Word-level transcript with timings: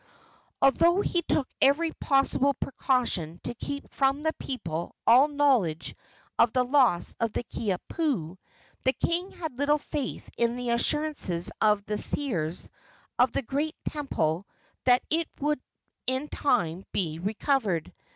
Although 0.63 1.01
he 1.01 1.21
took 1.21 1.47
every 1.61 1.91
possible 1.93 2.55
precaution 2.55 3.39
to 3.43 3.53
keep 3.53 3.87
from 3.93 4.23
the 4.23 4.33
people 4.33 4.95
all 5.05 5.27
knowledge 5.27 5.93
of 6.39 6.51
the 6.53 6.63
loss 6.65 7.13
of 7.19 7.33
the 7.33 7.43
Kiha 7.43 7.77
pu, 7.87 8.35
the 8.83 8.93
king 8.93 9.29
had 9.29 9.59
little 9.59 9.77
faith 9.77 10.27
in 10.37 10.55
the 10.55 10.71
assurances 10.71 11.51
of 11.61 11.85
the 11.85 11.99
seers 11.99 12.71
of 13.19 13.31
the 13.31 13.43
great 13.43 13.75
temple 13.91 14.47
that 14.85 15.03
it 15.11 15.27
would 15.39 15.61
in 16.07 16.29
time 16.29 16.83
be 16.91 17.19
recovered. 17.19 17.93